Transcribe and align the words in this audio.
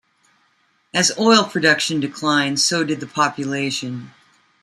As 0.95 1.11
oil 1.19 1.43
production 1.43 1.99
declined, 1.99 2.59
so 2.59 2.83
did 2.83 3.01
the 3.01 3.05
population. 3.05 4.09